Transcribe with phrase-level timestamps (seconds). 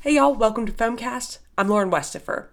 [0.00, 1.38] Hey y'all, welcome to Foamcast.
[1.58, 2.46] I'm Lauren Westafer.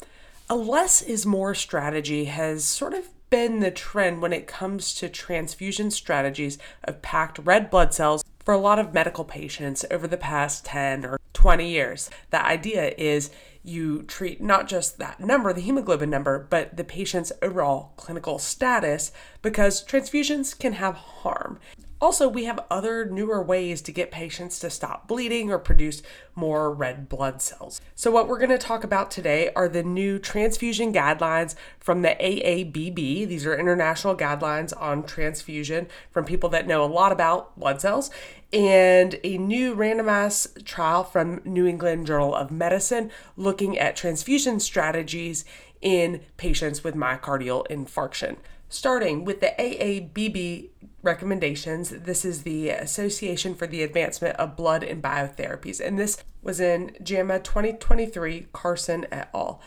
[0.50, 5.10] A less is more strategy has sort of been the trend when it comes to
[5.10, 10.18] transfusion strategies of packed red blood cells for a lot of medical patients over the
[10.18, 12.10] past 10 or 20 years.
[12.32, 13.30] The idea is
[13.62, 19.12] you treat not just that number, the hemoglobin number, but the patient's overall clinical status
[19.44, 21.60] because transfusions can have harm.
[22.06, 26.04] Also, we have other newer ways to get patients to stop bleeding or produce
[26.36, 27.82] more red blood cells.
[27.96, 32.16] So, what we're going to talk about today are the new transfusion guidelines from the
[32.22, 33.28] AABB.
[33.28, 38.12] These are international guidelines on transfusion from people that know a lot about blood cells,
[38.54, 45.44] and a new randomized trial from New England Journal of Medicine looking at transfusion strategies
[45.82, 48.38] in patients with myocardial infarction.
[48.68, 50.70] Starting with the AABB
[51.06, 51.92] recommendations.
[51.92, 56.96] This is the Association for the Advancement of Blood and Biotherapies, and this was in
[57.02, 59.62] JAMA 2023, Carson et al.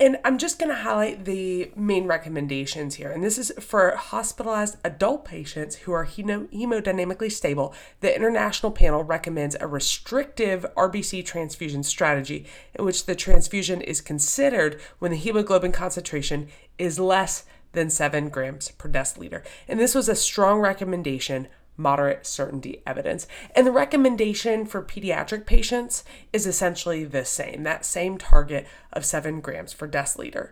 [0.00, 3.12] And I'm just going to highlight the main recommendations here.
[3.12, 7.72] And this is for hospitalized adult patients who are hemodynamically stable.
[8.00, 14.80] The international panel recommends a restrictive RBC transfusion strategy in which the transfusion is considered
[14.98, 19.44] when the hemoglobin concentration is less than 7 grams per deciliter.
[19.68, 23.26] And this was a strong recommendation, moderate certainty evidence.
[23.54, 29.40] And the recommendation for pediatric patients is essentially the same that same target of 7
[29.40, 30.50] grams per deciliter.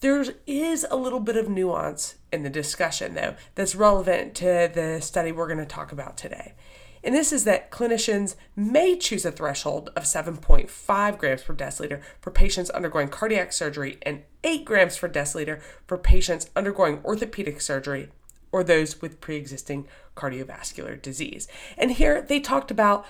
[0.00, 4.98] There is a little bit of nuance in the discussion, though, that's relevant to the
[5.02, 6.54] study we're going to talk about today.
[7.02, 12.30] And this is that clinicians may choose a threshold of 7.5 grams per deciliter for
[12.30, 18.10] patients undergoing cardiac surgery and 8 grams per deciliter for patients undergoing orthopedic surgery
[18.52, 21.48] or those with pre existing cardiovascular disease.
[21.78, 23.06] And here they talked about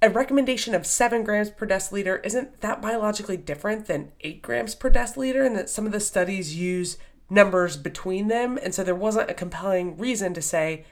[0.00, 4.90] a recommendation of 7 grams per deciliter isn't that biologically different than 8 grams per
[4.90, 6.98] deciliter, and that some of the studies use
[7.30, 8.58] numbers between them.
[8.62, 10.84] And so there wasn't a compelling reason to say,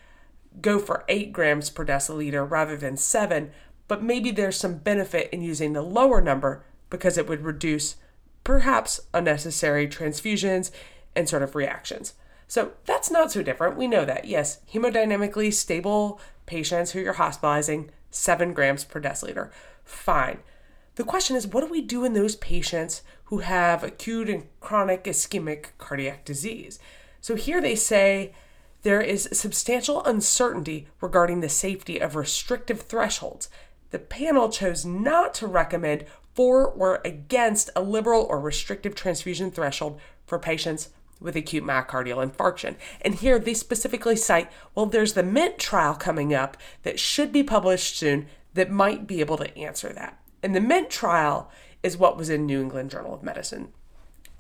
[0.61, 3.51] go for 8 grams per deciliter rather than 7,
[3.89, 7.97] but maybe there's some benefit in using the lower number because it would reduce
[8.45, 10.71] perhaps unnecessary transfusions
[11.15, 12.15] and sort of reactions.
[12.49, 13.77] So that's not so different.
[13.77, 14.27] We know that.
[14.27, 19.51] Yes, hemodynamically stable patients who you're hospitalizing, 7 grams per deciliter.
[19.84, 20.41] Fine.
[20.97, 25.05] The question is, what do we do in those patients who have acute and chronic
[25.05, 26.79] ischemic cardiac disease?
[27.23, 28.34] So here they say
[28.82, 33.48] there is substantial uncertainty regarding the safety of restrictive thresholds.
[33.91, 36.04] The panel chose not to recommend
[36.34, 40.88] for or against a liberal or restrictive transfusion threshold for patients
[41.21, 42.76] with acute myocardial infarction.
[43.00, 47.42] And here they specifically cite well, there's the MINT trial coming up that should be
[47.42, 50.19] published soon that might be able to answer that.
[50.42, 51.50] And the MINT trial
[51.82, 53.72] is what was in New England Journal of Medicine.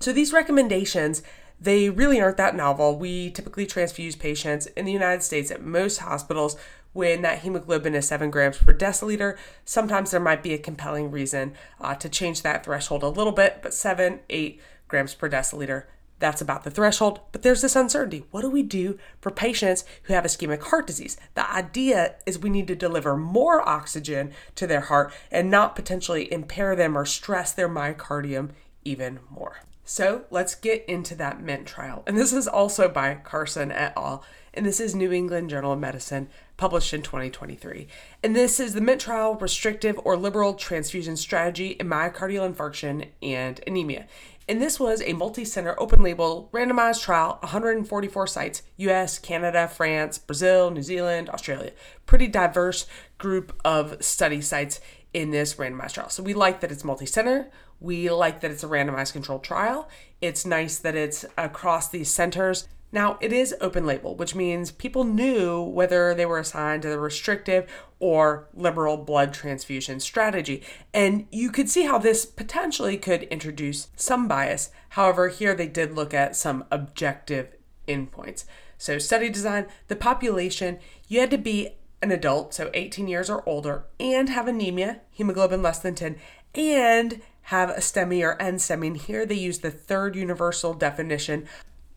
[0.00, 1.22] So these recommendations
[1.62, 2.98] they really aren't that novel.
[2.98, 6.56] We typically transfuse patients in the United States at most hospitals
[6.92, 9.36] when that hemoglobin is 7 grams per deciliter.
[9.64, 13.60] Sometimes there might be a compelling reason uh, to change that threshold a little bit,
[13.62, 15.84] but 7, 8 grams per deciliter,
[16.18, 17.20] that's about the threshold.
[17.30, 18.24] But there's this uncertainty.
[18.30, 21.16] What do we do for patients who have ischemic heart disease?
[21.34, 26.32] The idea is we need to deliver more oxygen to their heart and not potentially
[26.32, 28.50] impair them or stress their myocardium
[28.84, 29.60] even more.
[29.84, 32.02] So let's get into that MINT trial.
[32.06, 34.24] And this is also by Carson et al.
[34.54, 37.88] And this is New England Journal of Medicine, published in 2023.
[38.22, 43.60] And this is the MINT trial restrictive or liberal transfusion strategy in myocardial infarction and
[43.66, 44.06] anemia.
[44.48, 50.18] And this was a multi center, open label, randomized trial, 144 sites US, Canada, France,
[50.18, 51.72] Brazil, New Zealand, Australia.
[52.06, 52.86] Pretty diverse
[53.18, 54.80] group of study sites
[55.14, 56.08] in this randomized trial.
[56.08, 57.50] So we like that it's multi center.
[57.82, 59.88] We like that it's a randomized controlled trial.
[60.20, 62.68] It's nice that it's across these centers.
[62.92, 66.98] Now, it is open label, which means people knew whether they were assigned to the
[67.00, 70.62] restrictive or liberal blood transfusion strategy.
[70.94, 74.70] And you could see how this potentially could introduce some bias.
[74.90, 77.56] However, here they did look at some objective
[77.88, 78.44] endpoints.
[78.78, 83.48] So, study design, the population, you had to be an adult, so 18 years or
[83.48, 86.16] older, and have anemia, hemoglobin less than 10,
[86.54, 88.86] and have a STEMI or NSTEMI.
[88.86, 91.46] And here they use the third universal definition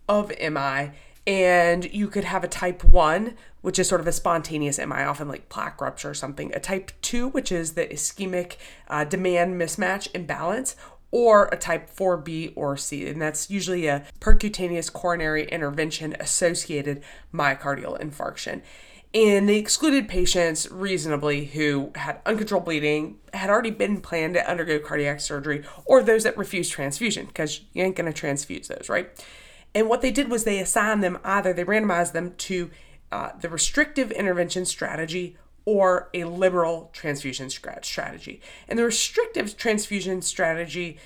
[0.08, 0.92] of MI.
[1.28, 5.28] And you could have a type 1, which is sort of a spontaneous MI, often
[5.28, 6.54] like plaque rupture or something.
[6.54, 8.58] A type 2, which is the ischemic
[8.88, 10.76] uh, demand mismatch imbalance,
[11.16, 17.02] or a type 4B or C, and that's usually a percutaneous coronary intervention associated
[17.34, 18.62] myocardial infarction.
[19.16, 24.78] And they excluded patients reasonably who had uncontrolled bleeding, had already been planned to undergo
[24.78, 29.10] cardiac surgery, or those that refused transfusion, because you ain't going to transfuse those, right?
[29.74, 32.70] And what they did was they assigned them either, they randomized them to
[33.10, 38.42] uh, the restrictive intervention strategy or a liberal transfusion strategy.
[38.68, 40.98] And the restrictive transfusion strategy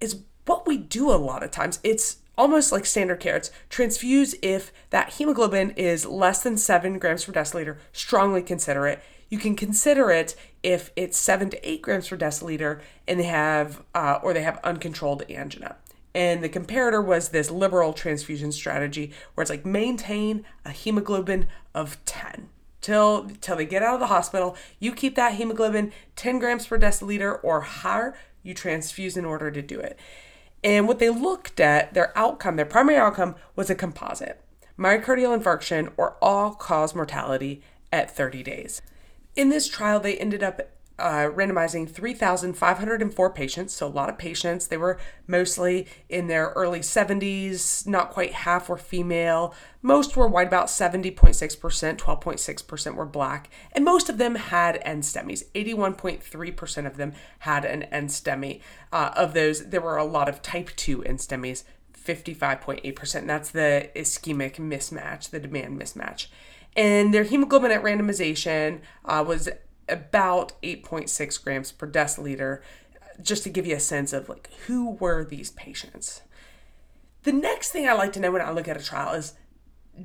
[0.00, 1.80] is what we do a lot of times.
[1.84, 7.32] It's almost like standard carrots, transfuse if that hemoglobin is less than seven grams per
[7.32, 9.02] deciliter, strongly consider it.
[9.28, 13.82] You can consider it if it's seven to eight grams per deciliter and they have,
[13.94, 15.76] uh, or they have uncontrolled angina.
[16.14, 22.02] And the comparator was this liberal transfusion strategy where it's like maintain a hemoglobin of
[22.06, 22.48] 10
[22.80, 24.56] till till they get out of the hospital.
[24.78, 28.16] You keep that hemoglobin 10 grams per deciliter or higher.
[28.42, 29.98] You transfuse in order to do it.
[30.64, 34.42] And what they looked at, their outcome, their primary outcome was a composite
[34.78, 37.60] myocardial infarction or all cause mortality
[37.92, 38.80] at 30 days.
[39.34, 40.60] In this trial, they ended up
[40.98, 44.66] uh, randomizing 3,504 patients, so a lot of patients.
[44.66, 49.54] They were mostly in their early 70s, not quite half were female.
[49.80, 51.14] Most were white, about 70.6%,
[51.96, 55.44] 12.6% were black, and most of them had NSTEMIs.
[55.54, 58.60] 81.3% of them had an NSTEMI.
[58.92, 61.64] Uh, of those, there were a lot of type 2 NSTEMIs,
[61.96, 63.26] 55.8%.
[63.26, 66.26] That's the ischemic mismatch, the demand mismatch.
[66.76, 69.48] And their hemoglobin at randomization uh, was
[69.88, 72.60] about 8.6 grams per deciliter,
[73.22, 76.22] just to give you a sense of like who were these patients.
[77.24, 79.34] The next thing I like to know when I look at a trial is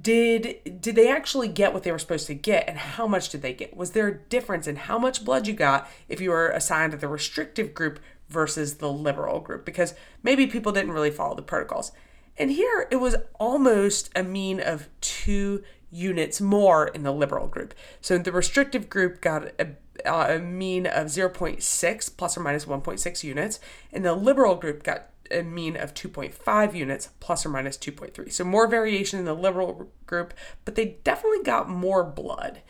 [0.02, 3.42] did did they actually get what they were supposed to get and how much did
[3.42, 3.78] they get?
[3.78, 6.98] Was there a difference in how much blood you got if you were assigned to
[6.98, 9.66] the restrictive group versus the liberal group?
[9.66, 9.94] Because
[10.24, 11.92] maybe people didn't really follow the protocols.
[12.38, 15.64] And here it was almost a mean of two
[15.94, 17.74] units more in the liberal group.
[18.02, 19.70] So the restrictive group got a,
[20.06, 23.60] uh, a mean of 0.6 plus or minus 1.6 units,
[23.92, 28.32] and the liberal group got a mean of 2.5 units plus or minus 2.3.
[28.32, 30.34] So more variation in the liberal group,
[30.66, 32.62] but they definitely got more blood.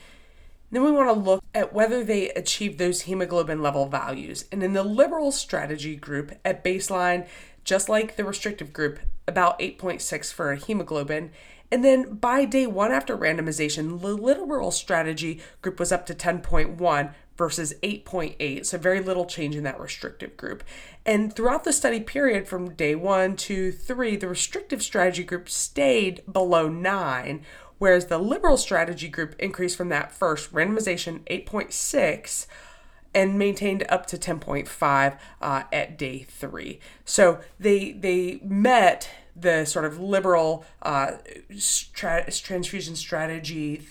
[0.72, 4.46] Then we want to look at whether they achieved those hemoglobin level values.
[4.52, 7.28] And in the liberal strategy group at baseline,
[7.64, 11.32] just like the restrictive group, about 8.6 for a hemoglobin,
[11.72, 17.14] and then by day one after randomization, the liberal strategy group was up to 10.1
[17.36, 20.64] versus 8.8, so very little change in that restrictive group.
[21.04, 26.22] And throughout the study period from day one to three, the restrictive strategy group stayed
[26.32, 27.42] below 9,
[27.80, 32.46] whereas the liberal strategy group increased from that first randomization 8.6
[33.14, 36.80] and maintained up to 10.5 uh, at day three.
[37.06, 41.14] So they they met the sort of liberal uh,
[41.94, 43.82] tra- transfusion strategy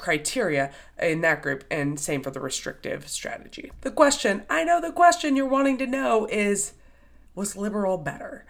[0.00, 3.70] criteria in that group, and same for the restrictive strategy.
[3.82, 6.72] The question, I know the question you're wanting to know is
[7.34, 8.46] was liberal better?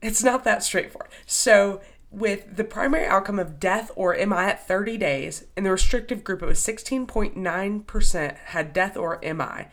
[0.00, 1.10] It's not that straightforward.
[1.26, 1.80] So,
[2.10, 6.42] with the primary outcome of death or MI at 30 days, in the restrictive group,
[6.42, 9.68] it was 16.9% had death or MI.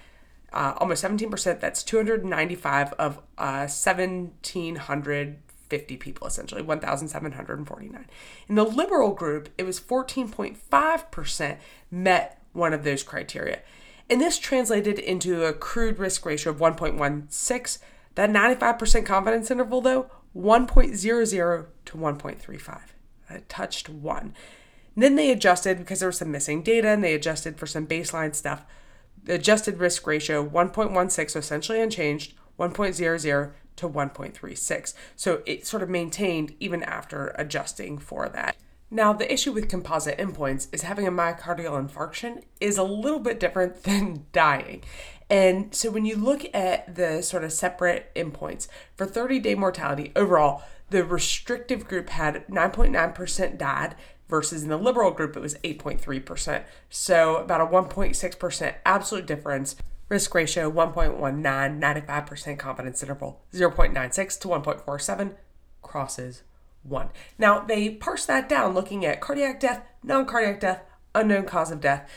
[0.51, 5.37] Uh, almost 17%, that's 295 of uh, 1,700
[5.69, 8.05] 50 people essentially, 1,749.
[8.47, 11.57] In the liberal group, it was 14.5%
[11.91, 13.61] met one of those criteria.
[14.09, 17.79] And this translated into a crude risk ratio of 1.16.
[18.13, 22.81] That 95% confidence interval, though, 1.00 to 1.35.
[23.29, 24.33] It touched one.
[24.95, 27.87] And then they adjusted because there was some missing data and they adjusted for some
[27.87, 28.65] baseline stuff.
[29.23, 34.93] The adjusted risk ratio 1.16, so essentially unchanged, 1.00 to 1.36.
[35.15, 38.55] So it sort of maintained even after adjusting for that.
[38.91, 43.39] Now, the issue with composite endpoints is having a myocardial infarction is a little bit
[43.39, 44.83] different than dying.
[45.29, 50.11] And so when you look at the sort of separate endpoints for 30 day mortality
[50.15, 53.95] overall, the restrictive group had 9.9% died
[54.29, 56.63] versus in the liberal group it was 8.3%.
[56.89, 59.75] So about a 1.6% absolute difference
[60.07, 65.33] Risk ratio 1.19, 95% confidence interval 0.96 to 1.47,
[65.81, 66.43] crosses
[66.83, 67.09] 1.
[67.39, 70.83] Now, they parse that down looking at cardiac death, non cardiac death,
[71.15, 72.07] unknown cause of death.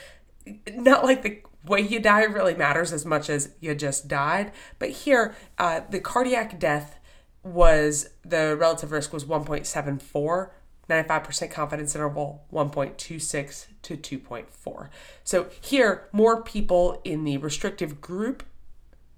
[0.70, 4.90] Not like the way you die really matters as much as you just died, but
[4.90, 6.98] here, uh, the cardiac death
[7.42, 10.50] was the relative risk was 1.74
[10.88, 14.88] 95% confidence interval 1.26 to 2.4.
[15.22, 18.42] So here, more people in the restrictive group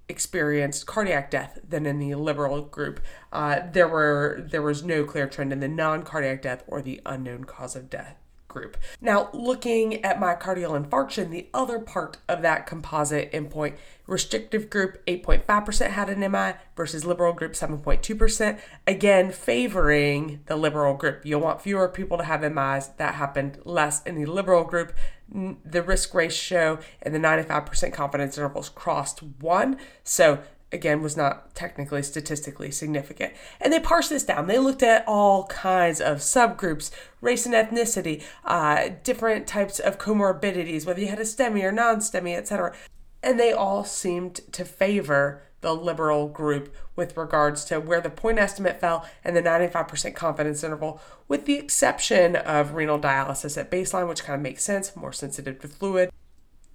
[0.08, 3.00] experienced cardiac death than in the liberal group.
[3.32, 7.44] Uh, there were there was no clear trend in the non-cardiac death or the unknown
[7.44, 8.16] cause of death
[8.50, 8.76] group.
[9.00, 13.76] Now, looking at myocardial infarction, the other part of that composite endpoint,
[14.06, 21.24] restrictive group 8.5% had an MI versus liberal group 7.2%, again favoring the liberal group.
[21.24, 22.88] You'll want fewer people to have MIs.
[22.98, 24.92] That happened less in the liberal group.
[25.32, 29.78] The risk ratio and the 95% confidence intervals crossed one.
[30.02, 30.40] So
[30.72, 33.32] again was not technically statistically significant.
[33.60, 34.46] And they parsed this down.
[34.46, 40.86] They looked at all kinds of subgroups, race and ethnicity, uh, different types of comorbidities,
[40.86, 42.74] whether you had a STEMI or non-STEMI, etc.
[43.22, 48.38] And they all seemed to favor the liberal group with regards to where the point
[48.38, 54.08] estimate fell and the 95% confidence interval, with the exception of renal dialysis at baseline,
[54.08, 56.10] which kind of makes sense, more sensitive to fluid,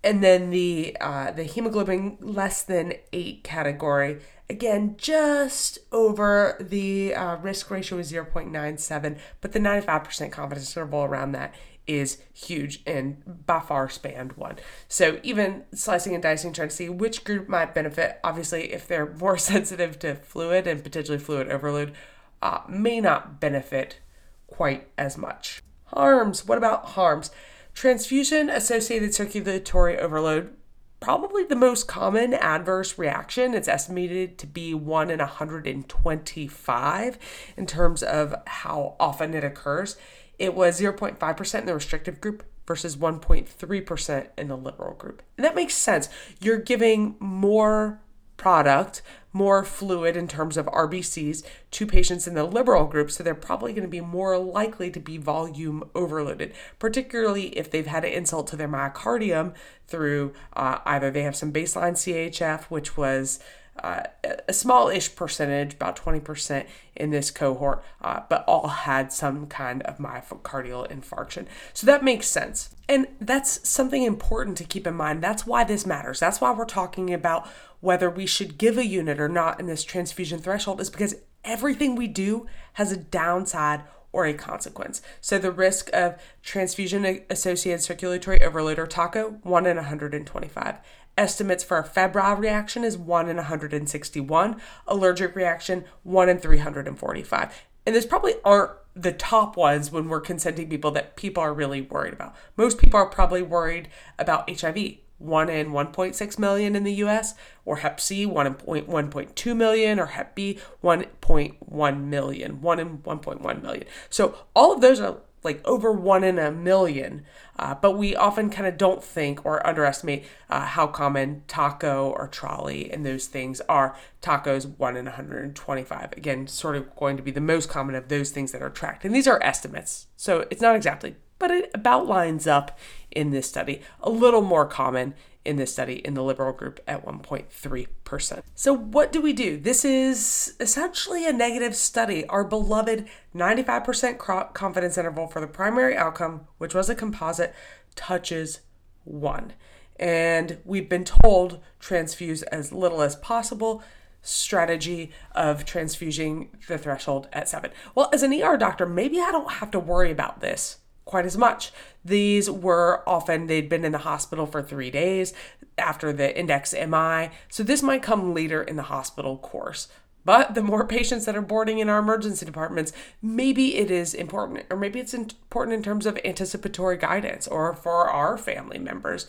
[0.05, 7.35] and then the uh, the hemoglobin less than eight category again just over the uh,
[7.37, 11.53] risk ratio is 0.97 but the 95% confidence interval around that
[11.87, 14.55] is huge and by far spanned one.
[14.87, 19.13] So even slicing and dicing trying to see which group might benefit obviously if they're
[19.19, 21.93] more sensitive to fluid and potentially fluid overload
[22.41, 23.99] uh, may not benefit
[24.47, 25.61] quite as much.
[25.85, 27.31] Harms what about harms
[27.75, 30.55] Transfusion associated circulatory overload,
[31.01, 33.53] probably the most common adverse reaction.
[33.53, 37.17] It's estimated to be 1 in 125
[37.57, 39.97] in terms of how often it occurs.
[40.39, 45.21] It was 0.5% in the restrictive group versus 1.3% in the liberal group.
[45.37, 46.07] And that makes sense.
[46.39, 48.01] You're giving more
[48.37, 49.01] product,
[49.33, 53.73] more fluid in terms of RBCs to patients in the liberal group, so they're probably
[53.73, 58.47] going to be more likely to be volume overloaded, particularly if they've had an insult
[58.47, 59.53] to their myocardium
[59.87, 63.39] through uh, either they have some baseline CHF, which was
[63.83, 64.03] uh,
[64.47, 66.65] a small-ish percentage, about 20%
[66.95, 71.45] in this cohort, uh, but all had some kind of myocardial infarction.
[71.73, 72.73] So that makes sense.
[72.87, 75.21] And that's something important to keep in mind.
[75.21, 76.19] That's why this matters.
[76.19, 77.47] That's why we're talking about
[77.81, 81.95] whether we should give a unit or not in this transfusion threshold is because everything
[81.95, 83.83] we do has a downside
[84.15, 85.01] or a consequence.
[85.19, 90.77] So the risk of transfusion associated circulatory overload or TACO, 1 in 125.
[91.17, 97.65] Estimates for a febrile reaction is 1 in 161, allergic reaction 1 in 345.
[97.85, 101.81] And these probably aren't the top ones when we're consenting people that people are really
[101.81, 102.35] worried about.
[102.57, 107.77] Most people are probably worried about HIV, 1 in 1.6 million in the US, or
[107.77, 113.83] Hep C, 1 in 1.2 million, or Hep B, 1.1 million, 1 in 1.1 million.
[114.09, 117.23] So all of those are like over 1 in a million,
[117.57, 122.27] uh, but we often kind of don't think or underestimate uh, how common TACO or
[122.27, 123.95] TRALI and those things are.
[124.21, 126.13] Tacos 1 in 125.
[126.13, 129.05] Again, sort of going to be the most common of those things that are tracked.
[129.05, 132.77] And these are estimates, so it's not exactly but it about lines up
[133.11, 133.81] in this study.
[134.01, 135.13] A little more common
[135.45, 138.41] in this study in the liberal group at 1.3%.
[138.55, 139.57] So, what do we do?
[139.57, 142.25] This is essentially a negative study.
[142.27, 147.53] Our beloved 95% confidence interval for the primary outcome, which was a composite,
[147.95, 148.61] touches
[149.03, 149.53] one.
[149.97, 153.81] And we've been told transfuse as little as possible
[154.21, 157.71] strategy of transfusing the threshold at seven.
[157.93, 161.37] Well, as an ER doctor, maybe I don't have to worry about this quite as
[161.37, 161.71] much.
[162.05, 165.33] These were often, they'd been in the hospital for three days
[165.77, 167.31] after the index MI.
[167.49, 169.87] So this might come later in the hospital course.
[170.23, 174.65] But the more patients that are boarding in our emergency departments, maybe it is important,
[174.69, 179.27] or maybe it's important in terms of anticipatory guidance or for our family members.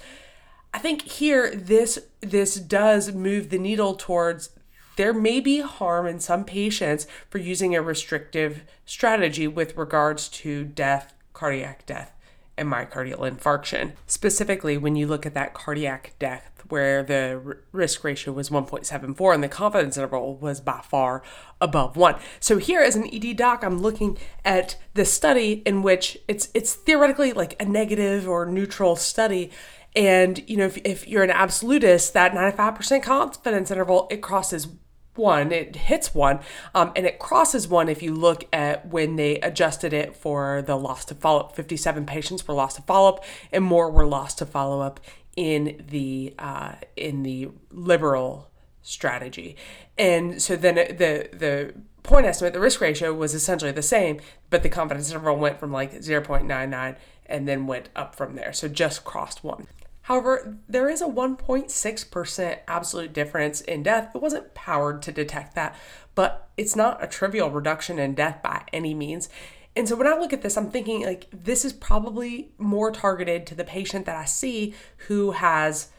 [0.74, 4.50] I think here this this does move the needle towards
[4.96, 10.64] there may be harm in some patients for using a restrictive strategy with regards to
[10.64, 12.12] death cardiac death
[12.56, 13.92] and myocardial infarction.
[14.06, 19.34] Specifically, when you look at that cardiac death where the r- risk ratio was 1.74
[19.34, 21.22] and the confidence interval was by far
[21.60, 22.16] above 1.
[22.40, 26.74] So here as an ED doc, I'm looking at the study in which it's it's
[26.74, 29.50] theoretically like a negative or neutral study
[29.94, 34.68] and you know if, if you're an absolutist that 95% confidence interval it crosses
[35.16, 36.40] one, it hits one,
[36.74, 40.76] um, and it crosses one if you look at when they adjusted it for the
[40.76, 41.56] loss to follow up.
[41.56, 45.00] 57 patients were lost to follow up, and more were lost to follow up
[45.36, 48.50] in the uh, in the liberal
[48.82, 49.56] strategy.
[49.98, 54.62] And so then the the point estimate, the risk ratio was essentially the same, but
[54.62, 56.96] the confidence interval went from like 0.99
[57.26, 58.52] and then went up from there.
[58.52, 59.66] So just crossed one.
[60.06, 64.12] However, there is a 1.6% absolute difference in death.
[64.14, 65.74] It wasn't powered to detect that,
[66.14, 69.28] but it's not a trivial reduction in death by any means.
[69.74, 73.48] And so when I look at this, I'm thinking like this is probably more targeted
[73.48, 74.74] to the patient that I see
[75.08, 75.90] who has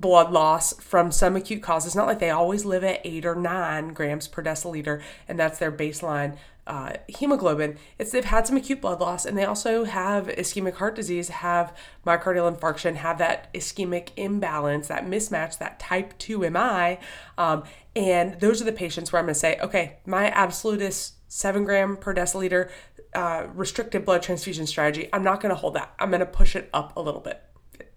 [0.00, 1.86] blood loss from some acute cause.
[1.86, 5.58] It's not like they always live at eight or nine grams per deciliter, and that's
[5.58, 6.36] their baseline
[6.66, 7.76] uh, hemoglobin.
[7.98, 11.76] It's they've had some acute blood loss, and they also have ischemic heart disease, have
[12.06, 16.98] myocardial infarction, have that ischemic imbalance, that mismatch, that type 2 MI.
[17.38, 21.12] Um, and those are the patients where I'm going to say, okay, my absolute is
[21.28, 22.70] seven gram per deciliter
[23.14, 25.08] uh, restricted blood transfusion strategy.
[25.12, 25.94] I'm not going to hold that.
[25.98, 27.42] I'm going to push it up a little bit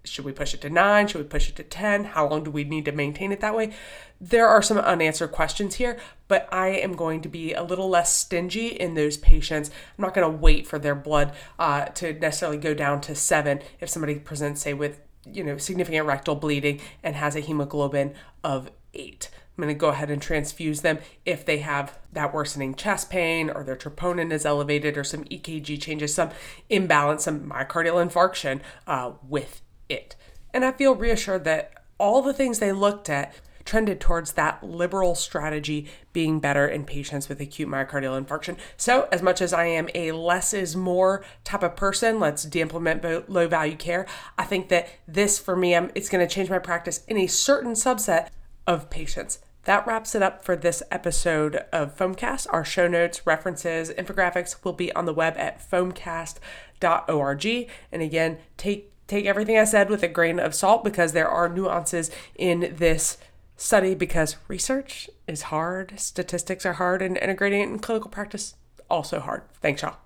[0.10, 1.08] should we push it to nine?
[1.08, 2.06] Should we push it to 10?
[2.06, 3.74] How long do we need to maintain it that way?
[4.20, 5.98] There are some unanswered questions here,
[6.28, 9.70] but I am going to be a little less stingy in those patients.
[9.98, 13.62] I'm not going to wait for their blood uh, to necessarily go down to seven
[13.80, 18.72] if somebody presents, say, with you know significant rectal bleeding and has a hemoglobin of
[18.94, 19.30] eight.
[19.58, 23.50] I'm going to go ahead and transfuse them if they have that worsening chest pain
[23.50, 26.30] or their troponin is elevated or some EKG changes, some
[26.70, 30.16] imbalance, some myocardial infarction uh, with it.
[30.54, 33.34] And I feel reassured that all the things they looked at
[33.68, 38.58] trended towards that liberal strategy being better in patients with acute myocardial infarction.
[38.78, 43.30] So, as much as I am a less is more type of person, let's de-implement
[43.30, 44.08] low value care.
[44.38, 47.28] I think that this for me, I'm, it's going to change my practice in a
[47.28, 48.30] certain subset
[48.66, 49.40] of patients.
[49.66, 52.48] That wraps it up for this episode of Foamcast.
[52.52, 57.46] Our show notes, references, infographics will be on the web at foamcast.org.
[57.92, 61.50] And again, take take everything I said with a grain of salt because there are
[61.50, 63.18] nuances in this
[63.56, 68.56] study because research is hard, statistics are hard, and integrating it in clinical practice
[68.90, 69.44] also hard.
[69.62, 69.98] Thanks, y'all.